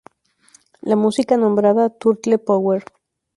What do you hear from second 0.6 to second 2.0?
La música nombrada,